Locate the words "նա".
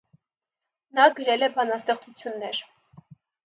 1.01-1.05